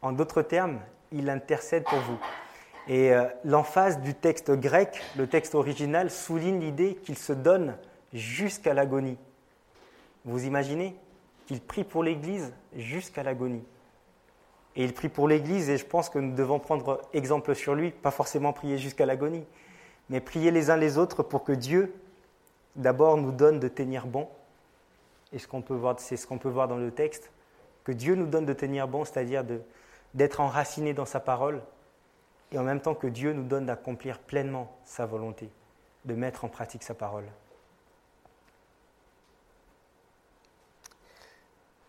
[0.02, 0.80] En d'autres termes,
[1.12, 2.20] il intercède pour vous.
[2.88, 7.76] Et euh, l'emphase du texte grec, le texte original, souligne l'idée qu'il se donne
[8.14, 9.18] jusqu'à l'agonie.
[10.26, 10.96] Vous imaginez?
[11.46, 13.64] Qu'il prie pour l'Église jusqu'à l'agonie.
[14.76, 17.92] Et il prie pour l'Église, et je pense que nous devons prendre exemple sur lui,
[17.92, 19.46] pas forcément prier jusqu'à l'agonie,
[20.10, 21.94] mais prier les uns les autres pour que Dieu,
[22.76, 24.28] d'abord, nous donne de tenir bon.
[25.34, 27.32] Et c'est ce qu'on peut voir dans le texte,
[27.84, 29.44] que Dieu nous donne de tenir bon, c'est-à-dire
[30.14, 31.62] d'être enraciné dans sa parole,
[32.52, 35.50] et en même temps que Dieu nous donne d'accomplir pleinement sa volonté,
[36.06, 37.26] de mettre en pratique sa parole.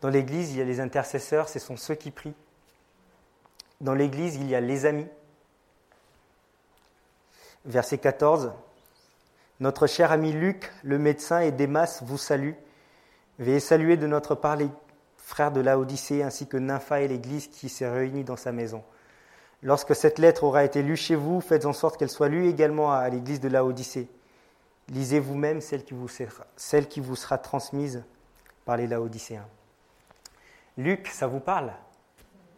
[0.00, 2.34] Dans l'Église, il y a les intercesseurs, ce sont ceux qui prient.
[3.80, 5.06] Dans l'Église, il y a les amis.
[7.64, 8.52] Verset 14.
[9.60, 12.52] Notre cher ami Luc, le médecin, et Démas vous salue.
[13.38, 14.68] Veuillez saluer de notre part les
[15.16, 18.82] frères de Laodicée ainsi que Nympha et l'Église qui s'est réunie dans sa maison.
[19.62, 22.92] Lorsque cette lettre aura été lue chez vous, faites en sorte qu'elle soit lue également
[22.92, 24.08] à l'église de Laodicée.
[24.88, 25.84] Lisez vous-même celle,
[26.56, 28.02] celle qui vous sera transmise
[28.64, 29.46] par les Laodicéens.
[30.76, 31.72] Luc, ça vous parle?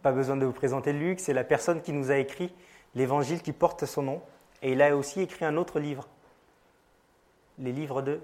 [0.03, 2.53] Pas besoin de vous présenter Luc, c'est la personne qui nous a écrit
[2.93, 4.21] l'évangile qui porte son nom.
[4.61, 6.09] Et il a aussi écrit un autre livre,
[7.57, 8.19] les livres de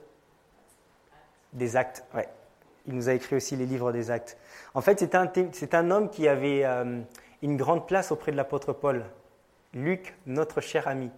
[1.54, 2.06] des actes.
[2.14, 2.28] Ouais.
[2.86, 4.38] Il nous a écrit aussi les livres des actes.
[4.74, 5.32] En fait, c'est un,
[5.72, 7.00] un, homme qui avait euh,
[7.42, 9.06] une grande place auprès de l'apôtre Paul.
[9.74, 11.10] Luc, notre cher ami.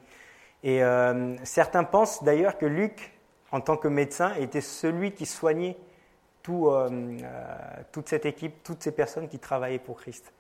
[0.63, 3.13] Et euh, certains pensent d'ailleurs que Luc,
[3.51, 5.77] en tant que médecin, était celui qui soignait
[6.43, 7.17] tout, euh,
[7.91, 10.31] toute cette équipe, toutes ces personnes qui travaillaient pour Christ.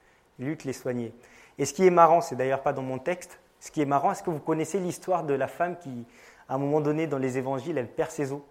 [0.41, 1.13] Luc les soignait.
[1.57, 4.11] Et ce qui est marrant, c'est d'ailleurs pas dans mon texte, ce qui est marrant,
[4.11, 6.05] est-ce que vous connaissez l'histoire de la femme qui,
[6.49, 8.41] à un moment donné, dans les évangiles, elle perd ses os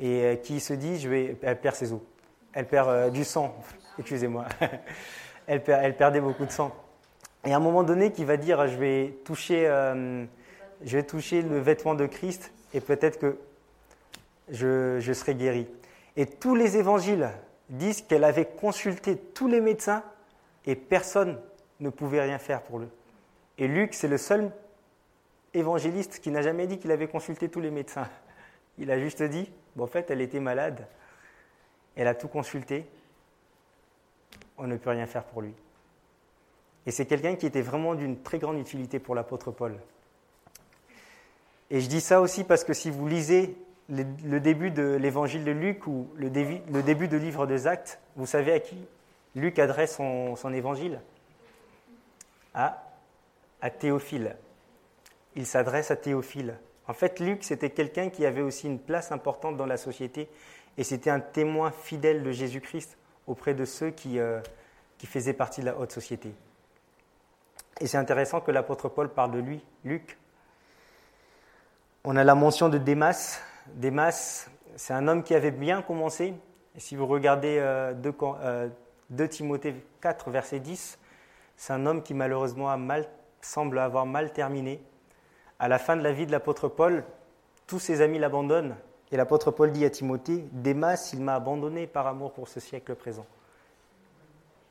[0.00, 2.00] et qui se dit, je vais, elle perd ses os,
[2.52, 3.56] elle perd du sang,
[3.98, 4.46] excusez-moi.
[5.48, 5.62] elle,
[5.96, 6.74] perdait beaucoup de sang.
[7.44, 10.24] Et à un moment donné, qui va dire je vais toucher, euh,
[10.84, 13.38] je vais toucher le vêtement de Christ et peut-être que
[14.50, 15.66] je, je serai guéri.
[16.16, 17.30] Et tous les évangiles
[17.70, 20.02] disent qu'elle avait consulté tous les médecins
[20.68, 21.40] et personne
[21.80, 22.88] ne pouvait rien faire pour lui.
[23.56, 24.52] Et Luc, c'est le seul
[25.54, 28.06] évangéliste qui n'a jamais dit qu'il avait consulté tous les médecins.
[28.76, 30.86] Il a juste dit, bon, en fait, elle était malade,
[31.96, 32.84] elle a tout consulté,
[34.58, 35.54] on ne peut rien faire pour lui.
[36.84, 39.74] Et c'est quelqu'un qui était vraiment d'une très grande utilité pour l'apôtre Paul.
[41.70, 43.56] Et je dis ça aussi parce que si vous lisez
[43.88, 48.52] le, début de l'évangile de Luc ou le, début, de livre des Actes, vous savez
[48.52, 48.76] à qui
[49.34, 51.00] Luc adresse son, évangile
[52.54, 52.84] à,
[53.78, 54.36] Théophile.
[55.36, 56.58] Il s'adresse à Théophile.
[56.86, 60.28] En fait, Luc, c'était quelqu'un qui avait aussi une place importante dans la société
[60.76, 64.40] et c'était un témoin fidèle de Jésus-Christ auprès de ceux qui, euh,
[64.96, 66.32] qui faisaient partie de la haute société.
[67.80, 70.18] Et c'est intéressant que l'apôtre Paul parle de lui, Luc.
[72.04, 73.40] On a la mention de Démas.
[73.74, 76.34] Démas, c'est un homme qui avait bien commencé.
[76.76, 77.56] Si vous regardez
[77.96, 78.68] 2, euh,
[79.18, 80.98] euh, Timothée 4, verset 10,
[81.56, 82.74] c'est un homme qui malheureusement
[83.40, 84.82] semble avoir mal terminé.
[85.58, 87.04] À la fin de la vie de l'apôtre Paul,
[87.66, 88.76] tous ses amis l'abandonnent
[89.10, 92.94] et l'apôtre Paul dit à Timothée, Démas, il m'a abandonné par amour pour ce siècle
[92.94, 93.26] présent.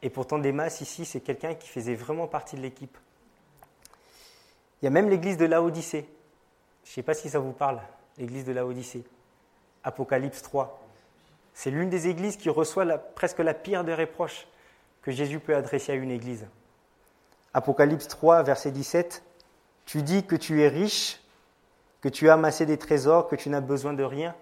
[0.01, 2.97] Et pourtant, Démas, ici, c'est quelqu'un qui faisait vraiment partie de l'équipe.
[4.81, 6.07] Il y a même l'église de Laodicée.
[6.83, 7.81] Je ne sais pas si ça vous parle.
[8.17, 9.03] l'église de la Odyssée.
[9.83, 10.86] Apocalypse 3.
[11.57, 14.47] C'est l'une des églises qui reçoit presque la pire des reproches
[15.01, 16.45] que Jésus peut adresser à une église.
[17.51, 19.23] Apocalypse 3, verset 17.
[19.87, 21.19] Tu dis que tu es riche,
[22.01, 24.35] que tu as amassé des trésors, que tu n'as besoin de rien,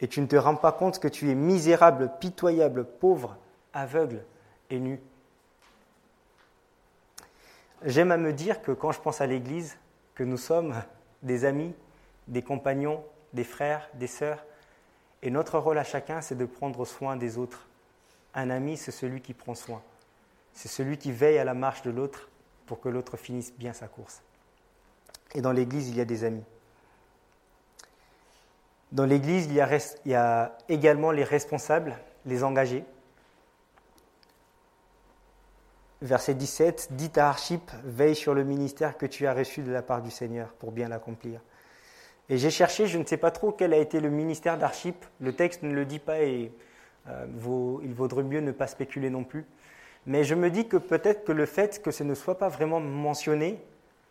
[0.00, 3.36] et tu ne te rends pas compte que tu es misérable, pitoyable, pauvre,
[3.72, 4.24] aveugle
[4.68, 5.00] et nu.
[7.84, 9.78] J'aime à me dire que quand je pense à l'Église,
[10.16, 10.74] que nous sommes
[11.22, 11.72] des amis,
[12.26, 14.44] des compagnons, des frères, des sœurs,
[15.22, 17.66] et notre rôle à chacun, c'est de prendre soin des autres.
[18.34, 19.82] Un ami, c'est celui qui prend soin.
[20.52, 22.28] C'est celui qui veille à la marche de l'autre
[22.66, 24.22] pour que l'autre finisse bien sa course.
[25.34, 26.44] Et dans l'Église, il y a des amis.
[28.92, 29.54] Dans l'Église, il,
[30.10, 32.84] y a également les responsables, les engagés.
[36.00, 39.82] Verset 17, dit à Archip, veille sur le ministère que tu as reçu de la
[39.82, 41.40] part du Seigneur pour bien l'accomplir.
[42.30, 45.32] Et j'ai cherché, je ne sais pas trop quel a été le ministère d'Archip, le
[45.32, 46.52] texte ne le dit pas et
[47.08, 47.26] euh,
[47.82, 49.46] il vaudrait mieux ne pas spéculer non plus.
[50.06, 52.80] Mais je me dis que peut-être que le fait que ce ne soit pas vraiment
[52.80, 53.62] mentionné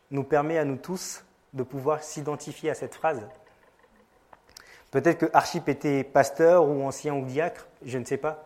[0.10, 3.28] nous permet à nous tous de pouvoir s'identifier à cette phrase.
[4.92, 8.46] Peut-être que Archip était pasteur ou ancien ou diacre, je ne sais pas.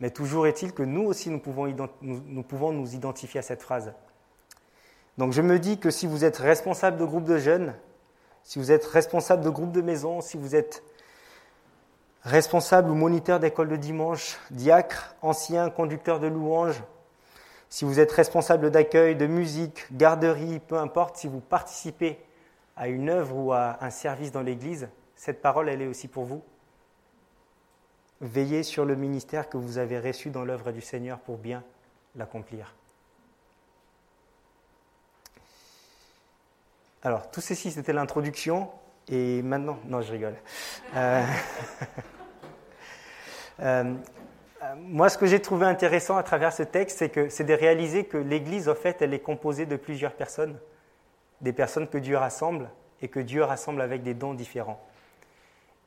[0.00, 3.92] Mais toujours est-il que nous aussi, nous pouvons, nous pouvons nous identifier à cette phrase.
[5.16, 7.74] Donc je me dis que si vous êtes responsable de groupe de jeunes,
[8.44, 10.82] si vous êtes responsable de groupe de maison, si vous êtes
[12.22, 16.82] responsable ou moniteur d'école de dimanche, diacre, ancien, conducteur de louanges,
[17.68, 22.18] si vous êtes responsable d'accueil, de musique, garderie, peu importe, si vous participez
[22.76, 26.24] à une œuvre ou à un service dans l'Église, cette parole, elle est aussi pour
[26.24, 26.42] vous.
[28.20, 31.64] Veillez sur le ministère que vous avez reçu dans l'œuvre du Seigneur pour bien
[32.14, 32.74] l'accomplir.
[37.04, 38.70] Alors, tout ceci, c'était l'introduction.
[39.08, 40.36] Et maintenant, non, je rigole.
[43.60, 43.94] Euh,
[44.64, 47.54] euh, moi, ce que j'ai trouvé intéressant à travers ce texte, c'est que c'est de
[47.54, 50.58] réaliser que l'Église, en fait, elle est composée de plusieurs personnes,
[51.40, 52.68] des personnes que Dieu rassemble
[53.00, 54.84] et que Dieu rassemble avec des dons différents.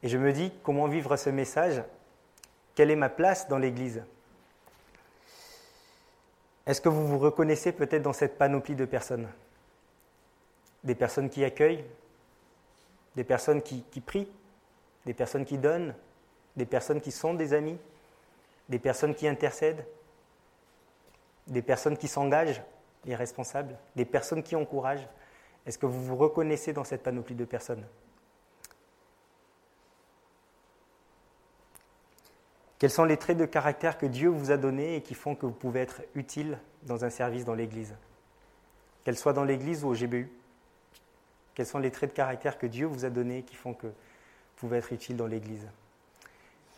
[0.01, 1.84] Et je me dis, comment vivre ce message?
[2.73, 4.01] Quelle est ma place dans l'Église?
[6.65, 9.27] Est-ce que vous vous reconnaissez peut-être dans cette panoplie de personnes?
[10.88, 11.84] Des personnes qui accueillent,
[13.17, 14.32] des personnes qui, prient,
[15.06, 15.93] des personnes qui donnent,
[16.56, 17.78] des personnes qui sont des amis,
[18.69, 19.86] des personnes qui intercèdent,
[21.47, 22.62] des personnes qui s'engagent,
[23.04, 25.10] les responsables, des personnes qui encouragent.
[25.65, 27.84] Est-ce que vous vous reconnaissez dans cette panoplie de personnes?
[32.80, 35.45] Quels sont les traits de caractère que Dieu vous a donnés et qui font que
[35.45, 37.93] vous pouvez être utile dans un service dans l'Église?
[39.04, 40.32] Qu'elle soit dans l'Église ou au GBU
[41.58, 43.93] Quels sont les traits de caractère que Dieu vous a donnés qui font que vous
[44.58, 45.65] pouvez être utile dans l'Église?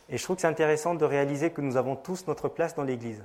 [0.08, 2.82] Et je trouve que c'est intéressant de réaliser que nous avons tous notre place dans
[2.82, 3.22] l'Église.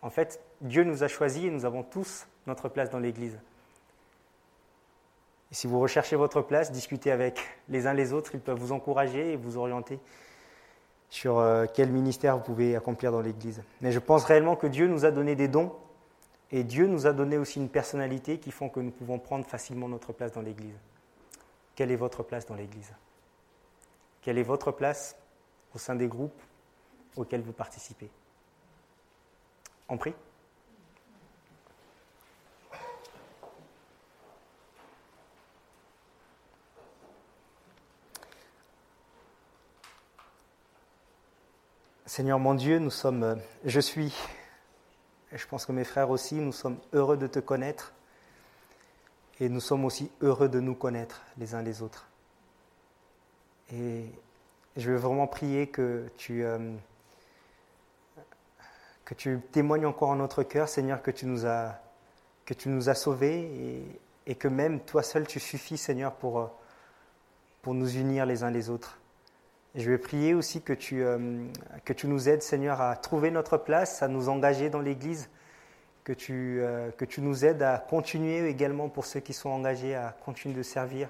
[0.00, 3.36] En fait, Dieu nous a choisis et nous avons tous notre place dans l'Église.
[5.50, 9.32] Si vous recherchez votre place, discutez avec les uns les autres, ils peuvent vous encourager
[9.32, 9.98] et vous orienter
[11.08, 13.60] sur euh, quel ministère vous pouvez accomplir dans l'Église.
[13.80, 15.72] Mais je pense réellement que Dieu nous a donné des dons
[16.52, 19.88] et Dieu nous a donné aussi une personnalité qui font que nous pouvons prendre facilement
[19.88, 20.78] notre place dans l'Église.
[21.76, 22.92] Quelle est votre place dans l'Église?
[24.22, 25.16] Quelle est votre place
[25.74, 26.42] au sein des groupes
[27.16, 28.10] auxquels vous participez?
[29.88, 30.14] On prie.
[42.06, 44.12] Seigneur mon Dieu, nous sommes, euh, je suis,
[45.32, 47.92] je pense que mes frères aussi, nous sommes heureux de te connaître
[49.38, 52.08] et nous sommes aussi heureux de nous connaître les uns les autres.
[53.72, 54.04] Et
[54.76, 56.74] je veux vraiment prier que tu, euh,
[59.04, 63.88] que tu témoignes encore en notre cœur, Seigneur, que tu nous as, sauvés
[64.26, 66.46] et, que même toi seul tu suffis, Seigneur, pour, euh,
[67.62, 68.99] pour nous unir les uns les autres.
[69.76, 71.46] Je vais prier aussi que tu, euh,
[71.84, 75.30] que tu nous aides, Seigneur, à trouver notre place, à nous engager dans l'Église,
[76.02, 79.94] que, tu, euh, que tu nous aides à continuer également pour ceux qui sont engagés,
[79.94, 81.08] à continuer de servir.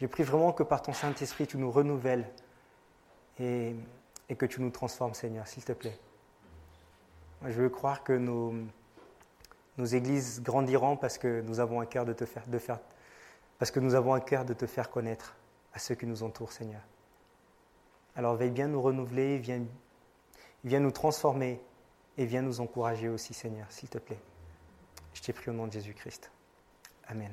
[0.00, 2.26] Je prie vraiment que par ton Saint-Esprit, tu nous renouvelles
[3.40, 3.74] et,
[4.28, 5.98] et, que tu nous transformes, Seigneur, s'il te plaît.
[7.46, 8.52] Je veux croire que nos,
[9.78, 12.78] nos églises grandiront parce que nous avons un cœur de te faire, de faire,
[13.58, 15.34] parce que nous avons un cœur de te faire connaître
[15.72, 16.82] à ceux qui nous entourent, Seigneur.
[18.16, 19.60] Alors veille bien nous renouveler, viens,
[20.80, 21.60] nous transformer
[22.16, 24.18] et viens nous encourager aussi, Seigneur, s'il te plaît.
[25.12, 26.30] Je t'ai pris au nom de Jésus-Christ.
[27.08, 27.32] Amen.